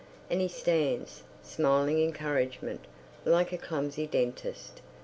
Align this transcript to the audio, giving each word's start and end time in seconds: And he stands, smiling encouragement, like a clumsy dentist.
And 0.31 0.41
he 0.41 0.47
stands, 0.47 1.21
smiling 1.43 2.01
encouragement, 2.03 2.85
like 3.23 3.53
a 3.53 3.57
clumsy 3.59 4.07
dentist. 4.07 4.81